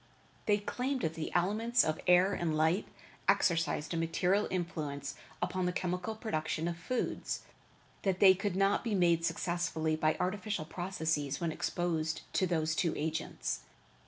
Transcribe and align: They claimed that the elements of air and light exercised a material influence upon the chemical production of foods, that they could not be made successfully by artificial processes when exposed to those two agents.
They 0.47 0.57
claimed 0.57 1.01
that 1.01 1.13
the 1.13 1.31
elements 1.35 1.85
of 1.85 1.99
air 2.07 2.33
and 2.33 2.57
light 2.57 2.87
exercised 3.27 3.93
a 3.93 3.97
material 3.97 4.47
influence 4.49 5.13
upon 5.43 5.67
the 5.67 5.71
chemical 5.71 6.15
production 6.15 6.67
of 6.67 6.75
foods, 6.75 7.41
that 8.01 8.19
they 8.19 8.33
could 8.33 8.55
not 8.55 8.83
be 8.83 8.95
made 8.95 9.23
successfully 9.23 9.95
by 9.95 10.17
artificial 10.19 10.65
processes 10.65 11.39
when 11.39 11.51
exposed 11.51 12.21
to 12.33 12.47
those 12.47 12.73
two 12.73 12.95
agents. 12.97 13.59